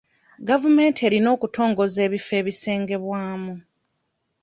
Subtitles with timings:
[0.47, 3.53] Gavumenti erina okutongoza ebifo ebisengebwamu.